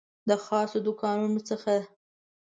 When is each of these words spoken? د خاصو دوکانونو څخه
د 0.29 0.31
خاصو 0.45 0.77
دوکانونو 0.85 1.39
څخه 1.49 1.75